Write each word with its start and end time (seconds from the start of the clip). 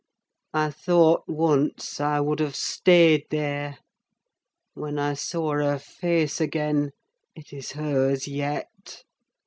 I 0.55 0.71
thought, 0.71 1.25
once, 1.27 1.99
I 1.99 2.19
would 2.21 2.39
have 2.39 2.55
stayed 2.55 3.25
there: 3.29 3.77
when 4.73 4.97
I 4.97 5.13
saw 5.13 5.51
her 5.51 5.77
face 5.77 6.41
again—it 6.41 7.53
is 7.53 7.73
hers 7.73 8.27
yet! 8.27 9.03